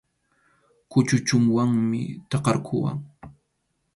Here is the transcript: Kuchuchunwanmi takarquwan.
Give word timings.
Kuchuchunwanmi 0.91 2.01
takarquwan. 2.29 2.97